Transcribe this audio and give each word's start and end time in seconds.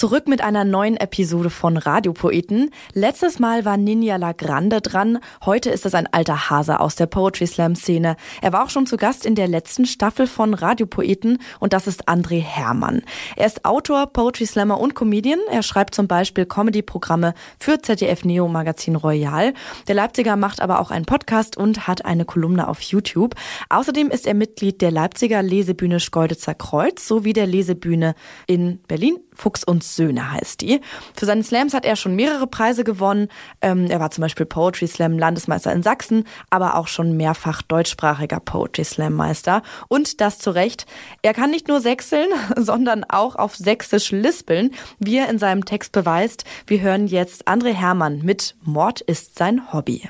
Zurück 0.00 0.28
mit 0.28 0.40
einer 0.40 0.64
neuen 0.64 0.96
Episode 0.96 1.50
von 1.50 1.76
Radiopoeten. 1.76 2.70
Letztes 2.94 3.38
Mal 3.38 3.66
war 3.66 3.76
Ninja 3.76 4.16
La 4.16 4.32
Grande 4.32 4.80
dran. 4.80 5.18
Heute 5.44 5.68
ist 5.68 5.84
es 5.84 5.94
ein 5.94 6.06
alter 6.10 6.48
Hase 6.48 6.80
aus 6.80 6.96
der 6.96 7.04
Poetry 7.04 7.46
Slam 7.46 7.74
Szene. 7.74 8.16
Er 8.40 8.54
war 8.54 8.64
auch 8.64 8.70
schon 8.70 8.86
zu 8.86 8.96
Gast 8.96 9.26
in 9.26 9.34
der 9.34 9.46
letzten 9.46 9.84
Staffel 9.84 10.26
von 10.26 10.54
Radiopoeten 10.54 11.36
und 11.58 11.74
das 11.74 11.86
ist 11.86 12.08
André 12.08 12.40
Hermann. 12.40 13.02
Er 13.36 13.44
ist 13.44 13.66
Autor, 13.66 14.06
Poetry 14.06 14.46
Slammer 14.46 14.80
und 14.80 14.94
Comedian. 14.94 15.38
Er 15.50 15.62
schreibt 15.62 15.94
zum 15.94 16.08
Beispiel 16.08 16.46
Comedy-Programme 16.46 17.34
für 17.58 17.82
ZDF 17.82 18.24
Neo 18.24 18.48
Magazin 18.48 18.96
Royal. 18.96 19.52
Der 19.86 19.96
Leipziger 19.96 20.36
macht 20.36 20.62
aber 20.62 20.80
auch 20.80 20.90
einen 20.90 21.04
Podcast 21.04 21.58
und 21.58 21.86
hat 21.86 22.06
eine 22.06 22.24
Kolumne 22.24 22.68
auf 22.68 22.80
YouTube. 22.80 23.34
Außerdem 23.68 24.08
ist 24.08 24.26
er 24.26 24.32
Mitglied 24.32 24.80
der 24.80 24.92
Leipziger 24.92 25.42
Lesebühne 25.42 26.00
Schkeuditzer 26.00 26.54
Kreuz 26.54 27.06
sowie 27.06 27.34
der 27.34 27.46
Lesebühne 27.46 28.14
in 28.46 28.80
Berlin 28.88 29.18
Fuchs 29.40 29.64
und 29.64 29.82
Söhne 29.82 30.32
heißt 30.32 30.60
die. 30.60 30.80
Für 31.16 31.26
seine 31.26 31.42
Slams 31.42 31.74
hat 31.74 31.84
er 31.84 31.96
schon 31.96 32.14
mehrere 32.14 32.46
Preise 32.46 32.84
gewonnen. 32.84 33.28
Ähm, 33.62 33.86
er 33.90 34.00
war 34.00 34.10
zum 34.10 34.22
Beispiel 34.22 34.46
Poetry 34.46 34.86
Slam 34.86 35.18
Landesmeister 35.18 35.72
in 35.72 35.82
Sachsen, 35.82 36.24
aber 36.50 36.76
auch 36.76 36.88
schon 36.88 37.16
mehrfach 37.16 37.62
deutschsprachiger 37.62 38.40
Poetry 38.40 38.84
Slam 38.84 39.14
Meister. 39.14 39.62
Und 39.88 40.20
das 40.20 40.38
zu 40.38 40.50
Recht. 40.50 40.86
Er 41.22 41.34
kann 41.34 41.50
nicht 41.50 41.68
nur 41.68 41.80
sechseln, 41.80 42.28
sondern 42.56 43.04
auch 43.04 43.36
auf 43.36 43.56
Sächsisch 43.56 44.10
lispeln, 44.10 44.70
wie 44.98 45.18
er 45.18 45.28
in 45.28 45.38
seinem 45.38 45.64
Text 45.64 45.92
beweist. 45.92 46.44
Wir 46.66 46.80
hören 46.80 47.06
jetzt 47.06 47.48
André 47.48 47.72
Hermann 47.72 48.20
mit 48.22 48.56
Mord 48.62 49.00
ist 49.00 49.38
sein 49.38 49.72
Hobby. 49.72 50.08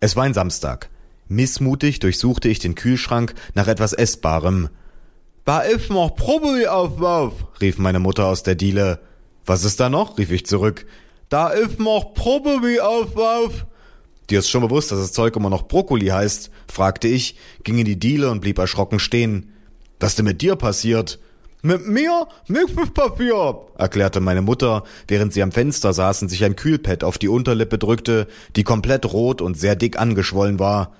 Es 0.00 0.16
war 0.16 0.24
ein 0.24 0.34
Samstag. 0.34 0.90
Missmutig 1.28 1.98
durchsuchte 1.98 2.48
ich 2.48 2.58
den 2.58 2.74
Kühlschrank 2.74 3.34
nach 3.54 3.68
etwas 3.68 3.92
Essbarem. 3.92 4.68
Da 5.48 5.60
ist 5.60 5.88
noch 5.88 6.14
Probi-Auflauf, 6.14 7.32
rief 7.62 7.78
meine 7.78 8.00
Mutter 8.00 8.26
aus 8.26 8.42
der 8.42 8.54
Diele. 8.54 9.00
Was 9.46 9.64
ist 9.64 9.80
da 9.80 9.88
noch? 9.88 10.18
rief 10.18 10.30
ich 10.30 10.44
zurück. 10.44 10.84
Da 11.30 11.48
ist 11.48 11.80
noch 11.80 12.12
Probi-Auflauf. 12.12 13.64
Dir 14.28 14.40
ist 14.40 14.50
schon 14.50 14.60
bewusst, 14.60 14.92
dass 14.92 14.98
das 14.98 15.14
Zeug 15.14 15.34
immer 15.36 15.48
noch 15.48 15.66
Brokkoli 15.66 16.08
heißt, 16.08 16.50
fragte 16.70 17.08
ich, 17.08 17.36
ging 17.64 17.78
in 17.78 17.86
die 17.86 17.98
Diele 17.98 18.30
und 18.30 18.40
blieb 18.40 18.58
erschrocken 18.58 18.98
stehen. 18.98 19.54
Was 19.98 20.16
denn 20.16 20.26
mit 20.26 20.42
dir 20.42 20.54
passiert? 20.54 21.18
Mit 21.62 21.86
mir? 21.86 22.28
Nichts 22.48 22.74
erklärte 23.78 24.20
meine 24.20 24.42
Mutter, 24.42 24.84
während 25.06 25.32
sie 25.32 25.42
am 25.42 25.52
Fenster 25.52 25.94
saß 25.94 26.20
und 26.20 26.28
sich 26.28 26.44
ein 26.44 26.56
Kühlpad 26.56 27.04
auf 27.04 27.16
die 27.16 27.28
Unterlippe 27.28 27.78
drückte, 27.78 28.26
die 28.54 28.64
komplett 28.64 29.14
rot 29.14 29.40
und 29.40 29.58
sehr 29.58 29.76
dick 29.76 29.98
angeschwollen 29.98 30.58
war. 30.58 30.92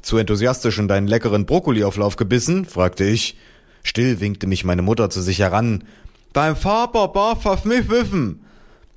Zu 0.00 0.16
enthusiastisch 0.16 0.78
in 0.78 0.88
deinen 0.88 1.06
leckeren 1.06 1.44
Brokkoliauflauf 1.44 2.16
gebissen? 2.16 2.64
fragte 2.64 3.04
ich. 3.04 3.36
Still 3.82 4.20
winkte 4.20 4.46
mich 4.46 4.64
meine 4.64 4.82
Mutter 4.82 5.10
zu 5.10 5.20
sich 5.22 5.38
heran. 5.38 5.84
Dein 6.32 6.56
Vater 6.56 7.10
darf 7.12 7.42
das 7.42 7.64
nicht 7.64 7.88
wissen. 7.90 8.44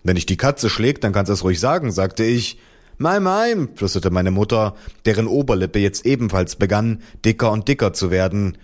Wenn 0.03 0.15
dich 0.15 0.25
die 0.25 0.37
Katze 0.37 0.69
schlägt, 0.69 1.03
dann 1.03 1.13
kannst 1.13 1.29
du 1.29 1.33
es 1.33 1.43
ruhig 1.43 1.59
sagen, 1.59 1.91
sagte 1.91 2.23
ich. 2.23 2.59
Mein, 2.97 3.23
mein, 3.23 3.69
flüsterte 3.75 4.11
meine 4.11 4.31
Mutter, 4.31 4.75
deren 5.05 5.27
Oberlippe 5.27 5.79
jetzt 5.79 6.05
ebenfalls 6.05 6.55
begann, 6.55 7.01
dicker 7.25 7.51
und 7.51 7.67
dicker 7.67 7.93
zu 7.93 8.11
werden. 8.11 8.57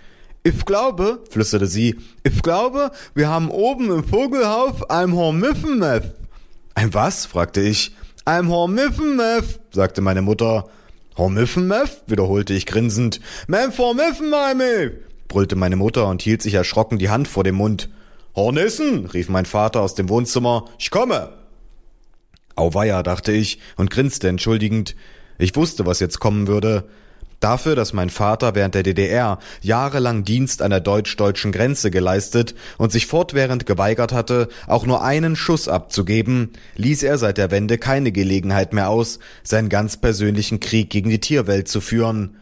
Ich 0.44 0.66
glaube, 0.66 1.24
flüsterte 1.30 1.68
sie, 1.68 1.98
ich 2.24 2.42
glaube, 2.42 2.92
wir 3.16 3.28
haben 3.28 3.50
oben 3.50 3.92
im 3.92 4.04
Vogelhaus 4.04 4.84
ein 4.90 5.14
Hormiffennest. 5.14 6.14
Ein 6.76 6.94
was? 6.94 7.26
fragte 7.26 7.62
ich. 7.62 7.96
Ein 8.24 8.48
Hormiffennest, 8.48 9.60
sagte 9.72 10.02
meine 10.02 10.22
Mutter. 10.22 10.70
Hormiffennest? 11.18 12.04
wiederholte 12.08 12.54
ich 12.54 12.66
grinsend. 12.66 13.20
Mein 13.48 13.76
Hormiffenmeime! 13.78 15.09
Brüllte 15.30 15.56
meine 15.56 15.78
Mutter 15.78 16.08
und 16.08 16.22
hielt 16.22 16.42
sich 16.42 16.56
erschrocken 16.56 17.00
die 17.00 17.10
Hand 17.10 17.30
vor 17.30 17.46
dem 17.46 17.56
Mund. 17.56 17.90
Hornissen, 18.36 19.06
rief 19.06 19.30
mein 19.30 19.46
Vater 19.46 19.80
aus 19.80 19.96
dem 19.96 20.10
Wohnzimmer, 20.10 20.66
ich 20.78 20.92
komme. 20.92 21.30
Auweia, 22.56 23.04
dachte 23.04 23.32
ich 23.32 23.60
und 23.78 23.90
grinste 23.90 24.28
entschuldigend. 24.28 24.98
Ich 25.38 25.56
wusste, 25.56 25.86
was 25.86 26.02
jetzt 26.02 26.20
kommen 26.20 26.48
würde. 26.48 26.90
Dafür, 27.40 27.78
dass 27.78 27.94
mein 27.94 28.10
Vater 28.10 28.54
während 28.54 28.76
der 28.76 28.84
DDR 28.84 29.40
jahrelang 29.62 30.26
Dienst 30.26 30.62
an 30.62 30.72
der 30.72 30.82
deutsch-deutschen 30.82 31.54
Grenze 31.54 31.90
geleistet 31.90 32.54
und 32.78 32.92
sich 32.92 33.08
fortwährend 33.08 33.66
geweigert 33.66 34.12
hatte, 34.12 34.50
auch 34.68 34.86
nur 34.86 35.04
einen 35.04 35.38
Schuss 35.38 35.70
abzugeben, 35.70 36.52
ließ 36.76 37.04
er 37.04 37.18
seit 37.18 37.38
der 37.38 37.50
Wende 37.50 37.78
keine 37.78 38.12
Gelegenheit 38.12 38.74
mehr 38.74 38.90
aus, 38.90 39.20
seinen 39.42 39.70
ganz 39.70 39.96
persönlichen 39.96 40.60
Krieg 40.60 40.90
gegen 40.90 41.10
die 41.10 41.22
Tierwelt 41.22 41.70
zu 41.70 41.80
führen. 41.80 42.36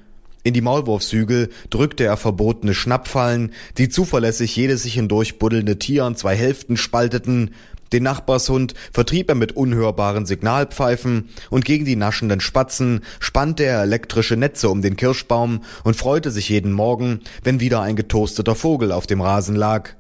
In 0.48 0.54
die 0.54 0.62
Maulwurfshügel 0.62 1.50
drückte 1.70 2.06
er 2.06 2.16
verbotene 2.16 2.74
Schnappfallen, 2.74 3.52
die 3.78 3.90
zuverlässig 3.90 4.56
jedes 4.56 4.84
sich 4.84 4.94
hindurch 4.94 5.40
buddelnde 5.40 5.78
Tier 5.78 6.08
in 6.08 6.16
zwei 6.16 6.38
Hälften 6.38 6.78
spalteten, 6.78 7.54
den 7.92 8.04
Nachbarshund 8.04 8.74
vertrieb 8.94 9.28
er 9.28 9.36
mit 9.36 9.58
unhörbaren 9.58 10.26
Signalpfeifen 10.26 11.28
und 11.50 11.66
gegen 11.66 11.84
die 11.84 11.98
naschenden 11.98 12.40
Spatzen 12.40 13.02
spannte 13.20 13.66
er 13.66 13.82
elektrische 13.82 14.38
Netze 14.38 14.70
um 14.70 14.82
den 14.82 14.96
Kirschbaum 14.96 15.66
und 15.84 15.98
freute 15.98 16.32
sich 16.32 16.48
jeden 16.48 16.72
Morgen, 16.72 17.20
wenn 17.44 17.60
wieder 17.60 17.82
ein 17.82 17.98
getoasteter 17.98 18.56
Vogel 18.56 18.94
auf 18.94 19.06
dem 19.06 19.20
Rasen 19.20 19.58
lag. 19.58 19.96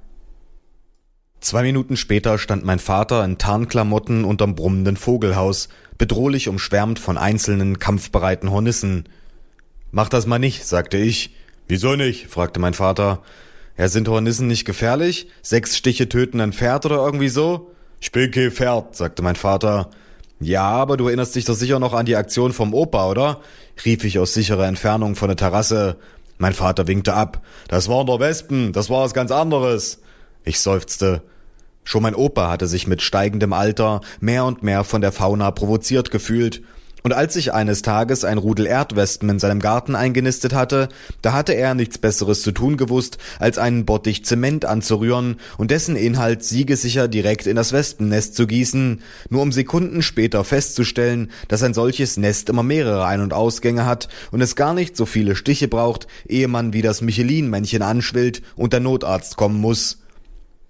Zwei 1.42 1.64
Minuten 1.64 1.98
später 1.98 2.38
stand 2.38 2.64
mein 2.64 2.80
Vater 2.80 3.26
in 3.26 3.38
Tarnklamotten 3.38 4.24
unterm 4.24 4.56
brummenden 4.56 4.96
Vogelhaus, 4.96 5.68
bedrohlich 5.98 6.48
umschwärmt 6.48 7.00
von 7.00 7.18
einzelnen 7.18 7.80
kampfbereiten 7.80 8.50
Hornissen. 8.50 9.10
Mach 9.92 10.10
das 10.10 10.26
mal 10.26 10.40
nicht, 10.40 10.66
sagte 10.66 10.98
ich. 10.98 11.36
Wieso 11.68 11.96
nicht? 11.96 12.28
fragte 12.28 12.60
mein 12.60 12.74
Vater. 12.74 13.22
Ja, 13.78 13.88
sind 13.88 14.08
Hornissen 14.08 14.48
nicht 14.48 14.66
gefährlich? 14.66 15.28
Sechs 15.42 15.78
Stiche 15.78 16.10
töten 16.10 16.42
ein 16.42 16.54
Pferd 16.54 16.86
oder 16.86 16.98
irgendwie 16.98 17.30
so? 17.30 17.72
Kein 18.12 18.52
Pferd, 18.52 18.96
sagte 18.96 19.22
mein 19.22 19.36
Vater. 19.36 19.90
Ja, 20.40 20.64
aber 20.64 20.98
du 20.98 21.08
erinnerst 21.08 21.36
dich 21.36 21.46
doch 21.46 21.56
sicher 21.56 21.80
noch 21.80 21.94
an 21.94 22.06
die 22.06 22.16
Aktion 22.16 22.54
vom 22.54 22.74
Opa, 22.74 23.08
oder? 23.10 23.42
rief 23.86 24.04
ich 24.04 24.20
aus 24.20 24.34
sicherer 24.34 24.68
Entfernung 24.68 25.16
von 25.16 25.30
der 25.30 25.38
Terrasse. 25.38 25.98
Mein 26.38 26.54
Vater 26.54 26.88
winkte 26.88 27.14
ab. 27.14 27.44
Das 27.68 27.88
waren 27.88 28.08
doch 28.08 28.20
Wespen, 28.20 28.74
das 28.74 28.90
war 28.90 29.04
was 29.04 29.14
ganz 29.14 29.32
anderes. 29.32 30.02
Ich 30.44 30.60
seufzte. 30.60 31.24
Schon 31.84 32.04
mein 32.04 32.16
Opa 32.16 32.50
hatte 32.50 32.68
sich 32.68 32.88
mit 32.88 33.02
steigendem 33.02 33.54
Alter 33.54 34.02
mehr 34.20 34.46
und 34.46 34.62
mehr 34.62 34.84
von 34.84 35.02
der 35.02 35.12
Fauna 35.12 35.52
provoziert 35.52 36.12
gefühlt 36.12 36.62
und 37.08 37.14
als 37.14 37.36
sich 37.36 37.54
eines 37.54 37.84
Tages 37.84 38.26
ein 38.26 38.38
Rudel 38.38 38.66
Erdwespen 38.66 39.30
in 39.30 39.40
seinem 39.40 39.62
Garten 39.62 39.96
eingenistet 39.96 40.54
hatte, 40.54 40.90
da 41.22 41.32
hatte 41.32 41.54
er 41.54 41.74
nichts 41.74 41.98
Besseres 41.98 42.42
zu 42.42 42.52
tun 42.52 42.76
gewusst, 42.76 43.18
als 43.40 43.58
einen 43.58 43.86
Bottich 43.86 44.26
Zement 44.26 44.66
anzurühren 44.66 45.38
und 45.58 45.72
dessen 45.72 45.96
Inhalt 45.96 46.44
siegesicher 46.44 47.08
direkt 47.08 47.48
in 47.48 47.56
das 47.56 47.72
Wespennest 47.72 48.36
zu 48.36 48.46
gießen, 48.46 49.02
nur 49.30 49.42
um 49.42 49.54
Sekunden 49.54 50.02
später 50.02 50.44
festzustellen, 50.44 51.32
dass 51.48 51.64
ein 51.64 51.74
solches 51.74 52.18
Nest 52.18 52.50
immer 52.50 52.62
mehrere 52.62 53.06
Ein- 53.06 53.22
und 53.22 53.32
Ausgänge 53.32 53.86
hat 53.86 54.10
und 54.32 54.42
es 54.42 54.58
gar 54.58 54.74
nicht 54.74 54.98
so 54.98 55.06
viele 55.06 55.38
Stiche 55.38 55.70
braucht, 55.70 56.08
ehe 56.28 56.50
man 56.50 56.74
wie 56.74 56.82
das 56.82 57.00
Michelin-Männchen 57.00 57.84
anschwillt 57.84 58.42
und 58.58 58.74
der 58.74 58.82
Notarzt 58.82 59.38
kommen 59.38 59.62
muss. 59.62 60.00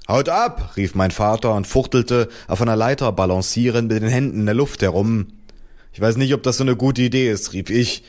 Haut 0.08 0.30
ab, 0.30 0.74
rief 0.78 0.94
mein 0.94 1.10
Vater 1.10 1.56
und 1.56 1.66
fuchtelte 1.66 2.30
auf 2.48 2.62
einer 2.62 2.76
Leiter 2.76 3.12
balancierend 3.12 3.92
mit 3.92 4.04
den 4.04 4.10
Händen 4.10 4.42
in 4.42 4.46
der 4.46 4.54
Luft 4.54 4.84
herum. 4.84 5.30
Ich 5.98 6.02
weiß 6.02 6.18
nicht, 6.18 6.32
ob 6.36 6.44
das 6.44 6.58
so 6.58 6.64
eine 6.64 6.76
gute 6.76 7.02
Idee 7.02 7.32
ist, 7.32 7.54
rief 7.54 7.72
ich. 7.72 8.04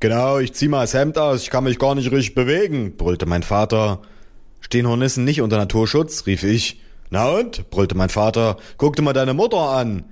Genau, 0.00 0.38
ich 0.38 0.54
zieh 0.54 0.68
mal 0.68 0.80
das 0.80 0.94
Hemd 0.94 1.18
aus, 1.18 1.42
ich 1.42 1.50
kann 1.50 1.64
mich 1.64 1.78
gar 1.78 1.94
nicht 1.94 2.10
richtig 2.10 2.34
bewegen, 2.34 2.96
brüllte 2.96 3.26
mein 3.26 3.42
Vater. 3.42 4.00
Stehen 4.62 4.88
Hornissen 4.88 5.24
nicht 5.24 5.42
unter 5.42 5.58
Naturschutz, 5.58 6.24
rief 6.24 6.44
ich. 6.44 6.80
Na 7.10 7.28
und? 7.28 7.68
brüllte 7.68 7.94
mein 7.94 8.08
Vater. 8.08 8.56
Guck 8.78 8.96
dir 8.96 9.02
mal 9.02 9.12
deine 9.12 9.34
Mutter 9.34 9.58
an. 9.58 10.04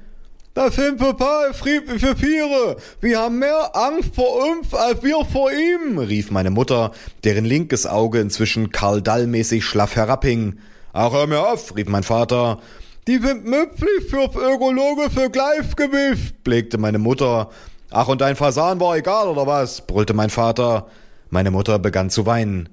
Das 0.53 0.77
sind 0.77 1.01
total 1.01 1.55
friedliche 1.55 2.15
Tiere. 2.15 2.77
Wir 3.01 3.21
haben 3.21 3.39
mehr 3.39 3.71
Angst 3.73 4.15
vor 4.15 4.47
uns 4.47 4.75
als 4.75 5.03
wir 5.03 5.25
vor 5.25 5.51
ihm, 5.51 5.97
rief 5.97 6.31
meine 6.31 6.51
Mutter, 6.51 6.93
deren 7.25 7.47
linkes 7.47 7.87
Auge 7.87 8.21
inzwischen 8.21 8.71
Karl 8.71 9.01
Dall-mäßig 9.01 9.65
schlaff 9.65 9.97
herabhing. 9.97 10.59
Ach, 10.93 11.11
hör 11.11 11.27
mir 11.27 11.41
auf, 11.41 11.75
rief 11.75 11.89
mein 11.89 12.03
Vater. 12.03 12.59
Die 13.09 13.17
sind 13.17 13.47
nützlich 13.47 14.11
fürs 14.11 14.37
ökologische 14.37 15.31
Gleichgewicht, 15.31 16.35
pflegte 16.45 16.77
meine 16.77 16.99
Mutter. 16.99 17.49
Ach, 17.91 18.07
und 18.09 18.21
dein 18.21 18.37
Fasan 18.37 18.81
war 18.81 18.99
egal, 18.99 19.29
oder 19.29 19.47
was? 19.47 19.87
brüllte 19.87 20.13
mein 20.13 20.29
Vater. 20.29 20.89
Meine 21.31 21.51
Mutter 21.51 21.79
begann 21.79 22.11
zu 22.11 22.27
weinen. 22.27 22.69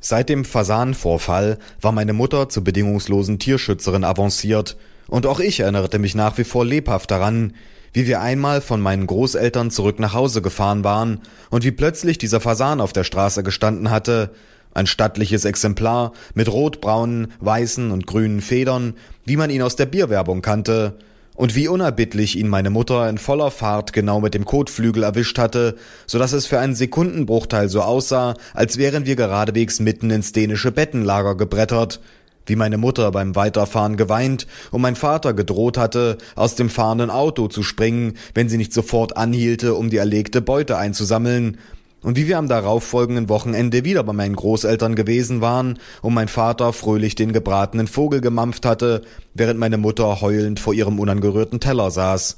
Seit 0.00 0.30
dem 0.30 0.46
Fasanvorfall 0.46 1.58
war 1.82 1.92
meine 1.92 2.14
Mutter 2.14 2.48
zur 2.48 2.64
bedingungslosen 2.64 3.38
Tierschützerin 3.38 4.04
avanciert, 4.04 4.78
und 5.08 5.26
auch 5.26 5.40
ich 5.40 5.60
erinnerte 5.60 5.98
mich 5.98 6.14
nach 6.14 6.38
wie 6.38 6.44
vor 6.44 6.64
lebhaft 6.64 7.10
daran, 7.10 7.52
wie 7.94 8.06
wir 8.06 8.20
einmal 8.20 8.60
von 8.60 8.82
meinen 8.82 9.06
Großeltern 9.06 9.70
zurück 9.70 9.98
nach 9.98 10.12
Hause 10.12 10.42
gefahren 10.42 10.84
waren 10.84 11.20
und 11.48 11.64
wie 11.64 11.70
plötzlich 11.70 12.18
dieser 12.18 12.40
Fasan 12.40 12.82
auf 12.82 12.92
der 12.92 13.04
Straße 13.04 13.42
gestanden 13.42 13.90
hatte, 13.90 14.32
ein 14.74 14.86
stattliches 14.86 15.44
Exemplar 15.44 16.12
mit 16.34 16.52
rotbraunen, 16.52 17.28
weißen 17.38 17.92
und 17.92 18.06
grünen 18.06 18.40
Federn, 18.40 18.94
wie 19.24 19.36
man 19.36 19.48
ihn 19.48 19.62
aus 19.62 19.76
der 19.76 19.86
Bierwerbung 19.86 20.42
kannte. 20.42 20.98
und 21.36 21.56
wie 21.56 21.66
unerbittlich 21.66 22.38
ihn 22.38 22.46
meine 22.46 22.70
Mutter 22.70 23.08
in 23.08 23.18
voller 23.18 23.50
Fahrt 23.50 23.92
genau 23.92 24.20
mit 24.20 24.34
dem 24.34 24.44
Kotflügel 24.44 25.02
erwischt 25.02 25.36
hatte, 25.36 25.74
so 26.06 26.20
dass 26.20 26.32
es 26.32 26.46
für 26.46 26.60
einen 26.60 26.76
Sekundenbruchteil 26.76 27.68
so 27.68 27.82
aussah, 27.82 28.34
als 28.54 28.78
wären 28.78 29.04
wir 29.04 29.16
geradewegs 29.16 29.80
mitten 29.80 30.10
ins 30.10 30.30
dänische 30.30 30.70
Bettenlager 30.70 31.34
gebrettert, 31.36 32.00
wie 32.46 32.56
meine 32.56 32.78
Mutter 32.78 33.10
beim 33.10 33.34
Weiterfahren 33.36 33.96
geweint 33.96 34.46
und 34.70 34.80
mein 34.80 34.96
Vater 34.96 35.34
gedroht 35.34 35.78
hatte, 35.78 36.18
aus 36.36 36.54
dem 36.54 36.70
fahrenden 36.70 37.10
Auto 37.10 37.48
zu 37.48 37.62
springen, 37.62 38.14
wenn 38.34 38.48
sie 38.48 38.56
nicht 38.56 38.72
sofort 38.72 39.16
anhielte, 39.16 39.74
um 39.74 39.90
die 39.90 39.96
erlegte 39.96 40.40
Beute 40.40 40.76
einzusammeln, 40.76 41.58
und 42.04 42.16
wie 42.16 42.28
wir 42.28 42.38
am 42.38 42.48
darauffolgenden 42.48 43.28
Wochenende 43.30 43.84
wieder 43.84 44.04
bei 44.04 44.12
meinen 44.12 44.36
Großeltern 44.36 44.94
gewesen 44.94 45.40
waren 45.40 45.78
und 46.02 46.14
mein 46.14 46.28
Vater 46.28 46.72
fröhlich 46.72 47.14
den 47.14 47.32
gebratenen 47.32 47.86
Vogel 47.86 48.20
gemampft 48.20 48.66
hatte, 48.66 49.02
während 49.32 49.58
meine 49.58 49.78
Mutter 49.78 50.20
heulend 50.20 50.60
vor 50.60 50.74
ihrem 50.74 51.00
unangerührten 51.00 51.60
Teller 51.60 51.90
saß. 51.90 52.36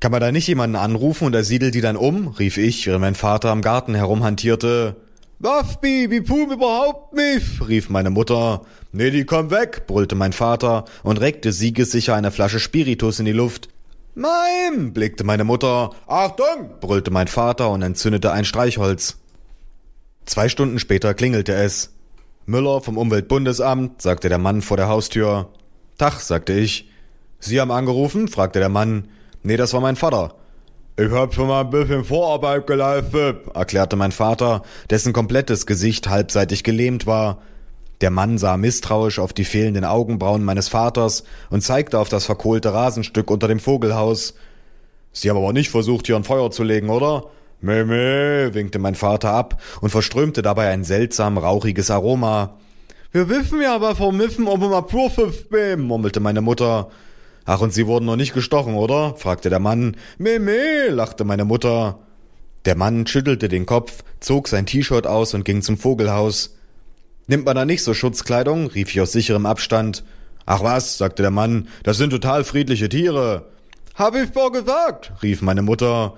Kann 0.00 0.12
man 0.12 0.20
da 0.20 0.30
nicht 0.30 0.46
jemanden 0.46 0.76
anrufen 0.76 1.26
und 1.26 1.34
er 1.34 1.44
siedelt 1.44 1.74
die 1.74 1.80
dann 1.80 1.96
um? 1.96 2.28
rief 2.28 2.56
ich, 2.56 2.86
während 2.86 3.00
mein 3.00 3.14
Vater 3.14 3.50
am 3.50 3.62
Garten 3.62 3.94
herumhantierte. 3.94 4.96
Was, 5.40 5.80
Bibi, 5.80 6.20
pum 6.20 6.50
überhaupt 6.50 7.14
nicht, 7.14 7.68
rief 7.68 7.90
meine 7.90 8.10
Mutter. 8.10 8.62
Nee, 8.90 9.12
die 9.12 9.24
komm 9.24 9.52
weg, 9.52 9.86
brüllte 9.86 10.16
mein 10.16 10.32
Vater 10.32 10.84
und 11.04 11.20
reckte 11.20 11.52
siegessicher 11.52 12.16
eine 12.16 12.32
Flasche 12.32 12.58
Spiritus 12.58 13.20
in 13.20 13.24
die 13.24 13.32
Luft. 13.32 13.68
Nein, 14.16 14.92
blickte 14.92 15.22
meine 15.22 15.44
Mutter. 15.44 15.90
Achtung, 16.08 16.80
brüllte 16.80 17.12
mein 17.12 17.28
Vater 17.28 17.70
und 17.70 17.82
entzündete 17.82 18.32
ein 18.32 18.44
Streichholz. 18.44 19.18
Zwei 20.26 20.48
Stunden 20.48 20.80
später 20.80 21.14
klingelte 21.14 21.54
es. 21.54 21.92
Müller 22.44 22.80
vom 22.80 22.98
Umweltbundesamt, 22.98 24.02
sagte 24.02 24.28
der 24.28 24.38
Mann 24.38 24.60
vor 24.60 24.76
der 24.76 24.88
Haustür. 24.88 25.50
Tach, 25.98 26.18
sagte 26.18 26.52
ich. 26.54 26.90
Sie 27.38 27.60
haben 27.60 27.70
angerufen? 27.70 28.26
fragte 28.26 28.58
der 28.58 28.70
Mann. 28.70 29.06
Nee, 29.44 29.56
das 29.56 29.72
war 29.72 29.80
mein 29.80 29.94
Vater. 29.94 30.34
Ich 31.00 31.12
hab 31.12 31.32
schon 31.32 31.46
mal 31.46 31.60
ein 31.60 31.70
bisschen 31.70 32.02
Vorarbeit 32.02 32.66
geleistet, 32.66 33.46
erklärte 33.54 33.94
mein 33.94 34.10
Vater, 34.10 34.62
dessen 34.90 35.12
komplettes 35.12 35.64
Gesicht 35.64 36.08
halbseitig 36.08 36.64
gelähmt 36.64 37.06
war. 37.06 37.38
Der 38.00 38.10
Mann 38.10 38.36
sah 38.36 38.56
misstrauisch 38.56 39.20
auf 39.20 39.32
die 39.32 39.44
fehlenden 39.44 39.84
Augenbrauen 39.84 40.42
meines 40.42 40.66
Vaters 40.66 41.22
und 41.50 41.62
zeigte 41.62 42.00
auf 42.00 42.08
das 42.08 42.24
verkohlte 42.24 42.74
Rasenstück 42.74 43.30
unter 43.30 43.46
dem 43.46 43.60
Vogelhaus. 43.60 44.34
Sie 45.12 45.30
haben 45.30 45.36
aber 45.36 45.52
nicht 45.52 45.70
versucht, 45.70 46.06
hier 46.06 46.16
ein 46.16 46.24
Feuer 46.24 46.50
zu 46.50 46.64
legen, 46.64 46.90
oder? 46.90 47.26
Meh, 47.60 47.84
meh, 47.84 48.52
winkte 48.54 48.80
mein 48.80 48.96
Vater 48.96 49.30
ab 49.30 49.62
und 49.80 49.90
verströmte 49.90 50.42
dabei 50.42 50.70
ein 50.70 50.82
seltsam 50.82 51.38
rauchiges 51.38 51.92
Aroma. 51.92 52.56
Wir 53.12 53.28
wissen 53.28 53.62
ja 53.62 53.76
aber 53.76 53.94
vom 53.94 54.16
Miffen, 54.16 54.48
ob 54.48 54.60
wir 54.62 54.68
mal 54.68 54.82
Purpfiff 54.82 55.46
murmelte 55.76 56.18
meine 56.18 56.40
Mutter. 56.40 56.90
Ach, 57.50 57.62
und 57.62 57.72
Sie 57.72 57.86
wurden 57.86 58.04
noch 58.04 58.16
nicht 58.16 58.34
gestochen, 58.34 58.74
oder? 58.74 59.14
fragte 59.16 59.48
der 59.48 59.58
Mann. 59.58 59.96
Meh, 60.18 60.88
lachte 60.90 61.24
meine 61.24 61.46
Mutter. 61.46 61.98
Der 62.66 62.76
Mann 62.76 63.06
schüttelte 63.06 63.48
den 63.48 63.64
Kopf, 63.64 64.04
zog 64.20 64.48
sein 64.48 64.66
T-Shirt 64.66 65.06
aus 65.06 65.32
und 65.32 65.46
ging 65.46 65.62
zum 65.62 65.78
Vogelhaus. 65.78 66.58
Nimmt 67.26 67.46
man 67.46 67.56
da 67.56 67.64
nicht 67.64 67.82
so 67.82 67.94
Schutzkleidung? 67.94 68.66
rief 68.66 68.90
ich 68.90 69.00
aus 69.00 69.12
sicherem 69.12 69.46
Abstand. 69.46 70.04
Ach 70.44 70.62
was, 70.62 70.98
sagte 70.98 71.22
der 71.22 71.30
Mann, 71.30 71.68
das 71.84 71.96
sind 71.96 72.10
total 72.10 72.44
friedliche 72.44 72.90
Tiere. 72.90 73.46
Hab 73.94 74.14
ich 74.14 74.28
vor 74.30 74.52
gesagt, 74.52 75.14
rief 75.22 75.40
meine 75.40 75.62
Mutter. 75.62 76.16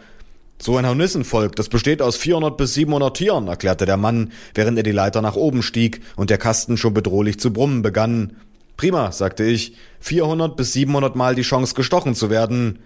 So 0.58 0.78
ein 0.78 0.88
Hornissenvolk, 0.88 1.54
das 1.54 1.68
besteht 1.68 2.02
aus 2.02 2.16
400 2.16 2.56
bis 2.56 2.74
700 2.74 3.16
Tieren, 3.16 3.46
erklärte 3.46 3.86
der 3.86 3.98
Mann, 3.98 4.32
während 4.56 4.78
er 4.78 4.82
die 4.82 4.90
Leiter 4.90 5.22
nach 5.22 5.36
oben 5.36 5.62
stieg 5.62 6.00
und 6.16 6.28
der 6.28 6.38
Kasten 6.38 6.76
schon 6.76 6.92
bedrohlich 6.92 7.38
zu 7.38 7.52
brummen 7.52 7.82
begann. 7.82 8.36
Prima, 8.80 9.12
sagte 9.12 9.44
ich. 9.44 9.74
400 9.98 10.56
bis 10.56 10.72
700 10.72 11.14
Mal 11.14 11.34
die 11.34 11.42
Chance 11.42 11.74
gestochen 11.74 12.14
zu 12.14 12.30
werden. 12.30 12.78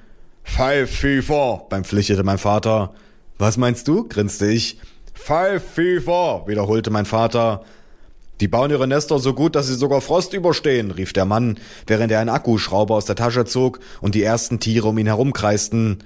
Five 0.43 0.91
Fever, 0.91 1.67
beim 1.71 1.85
pflichtete 1.85 2.25
mein 2.25 2.39
Vater. 2.39 2.95
Was 3.39 3.59
meinst 3.59 3.87
du? 3.87 4.09
grinste 4.09 4.51
ich. 4.51 4.81
Five 5.13 5.63
Fever, 5.63 6.49
wiederholte 6.49 6.91
mein 6.91 7.07
Vater. 7.07 7.63
Die 8.41 8.49
bauen 8.49 8.73
ihre 8.73 8.89
Nester 8.89 9.21
so 9.21 9.35
gut, 9.35 9.55
dass 9.55 9.69
sie 9.69 9.77
sogar 9.77 10.01
Frost 10.01 10.33
überstehen, 10.33 10.91
rief 10.91 11.13
der 11.13 11.27
Mann, 11.27 11.59
während 11.87 12.11
er 12.11 12.19
einen 12.19 12.29
Akkuschrauber 12.29 12.97
aus 12.97 13.05
der 13.05 13.15
Tasche 13.15 13.45
zog 13.45 13.79
und 14.01 14.17
die 14.17 14.25
ersten 14.25 14.59
Tiere 14.59 14.89
um 14.89 14.99
ihn 14.99 15.07
herumkreisten. 15.07 15.99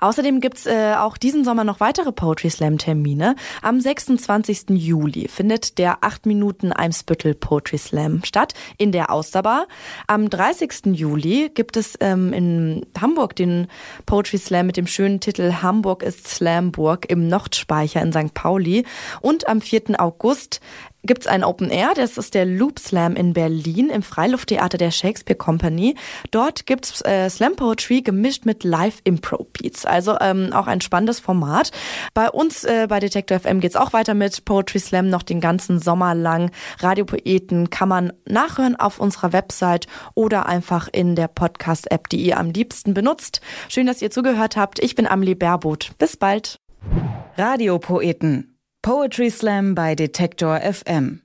Außerdem 0.00 0.40
gibt's 0.40 0.66
äh, 0.66 0.94
auch 0.98 1.16
diesen 1.16 1.44
Sommer 1.44 1.64
noch 1.64 1.80
weitere 1.80 2.12
Poetry 2.12 2.50
Slam 2.50 2.78
Termine. 2.78 3.36
Am 3.62 3.80
26. 3.80 4.70
Juli 4.70 5.28
findet 5.28 5.78
der 5.78 5.98
8 6.02 6.26
Minuten 6.26 6.72
Eimsbüttel 6.72 7.34
Poetry 7.34 7.78
Slam 7.78 8.22
statt 8.24 8.54
in 8.78 8.92
der 8.92 9.10
Austerbar. 9.10 9.66
Am 10.06 10.30
30. 10.30 10.86
Juli 10.92 11.50
gibt 11.54 11.76
es 11.76 11.96
ähm, 12.00 12.32
in 12.32 12.86
Hamburg 13.00 13.36
den 13.36 13.68
Poetry 14.06 14.38
Slam 14.38 14.66
mit 14.66 14.76
dem 14.76 14.86
schönen 14.86 15.20
Titel 15.20 15.54
Hamburg 15.62 16.02
ist 16.02 16.28
Slamburg 16.28 17.10
im 17.10 17.28
Nordspeicher 17.28 18.02
in 18.02 18.12
St. 18.12 18.34
Pauli. 18.34 18.84
Und 19.20 19.48
am 19.48 19.60
4. 19.60 20.00
August 20.00 20.60
gibt 21.04 21.22
es 21.22 21.26
ein 21.26 21.44
Open 21.44 21.70
Air, 21.70 21.92
das 21.94 22.16
ist 22.16 22.34
der 22.34 22.44
Loop 22.44 22.78
Slam 22.78 23.16
in 23.16 23.32
Berlin 23.32 23.90
im 23.90 24.02
Freilufttheater 24.02 24.78
der 24.78 24.90
Shakespeare 24.90 25.36
Company. 25.36 25.96
Dort 26.30 26.66
gibt's 26.66 27.00
äh, 27.04 27.28
Slam 27.28 27.56
Poetry 27.56 28.02
gemischt 28.02 28.44
mit 28.44 28.64
Live 28.64 29.00
Impro 29.04 29.46
Beats, 29.52 29.84
also 29.84 30.16
ähm, 30.20 30.52
auch 30.52 30.66
ein 30.66 30.80
spannendes 30.80 31.20
Format. 31.20 31.72
Bei 32.14 32.30
uns 32.30 32.64
äh, 32.64 32.86
bei 32.88 33.00
Detector 33.00 33.40
FM 33.40 33.60
geht's 33.60 33.76
auch 33.76 33.92
weiter 33.92 34.14
mit 34.14 34.44
Poetry 34.44 34.78
Slam 34.78 35.08
noch 35.08 35.22
den 35.22 35.40
ganzen 35.40 35.80
Sommer 35.80 36.14
lang. 36.14 36.50
Radiopoeten 36.78 37.70
kann 37.70 37.88
man 37.88 38.12
nachhören 38.26 38.76
auf 38.76 39.00
unserer 39.00 39.32
Website 39.32 39.86
oder 40.14 40.46
einfach 40.46 40.88
in 40.92 41.16
der 41.16 41.28
Podcast-App, 41.28 42.08
die 42.08 42.22
ihr 42.22 42.38
am 42.38 42.50
liebsten 42.50 42.94
benutzt. 42.94 43.40
Schön, 43.68 43.86
dass 43.86 44.02
ihr 44.02 44.10
zugehört 44.10 44.56
habt. 44.56 44.78
Ich 44.78 44.94
bin 44.94 45.06
Amelie 45.06 45.34
Baerboth. 45.34 45.90
Bis 45.98 46.16
bald. 46.16 46.58
Radiopoeten 47.36 48.51
Poetry 48.82 49.30
Slam 49.30 49.76
bei 49.76 49.94
Detektor 49.94 50.58
FM 50.58 51.22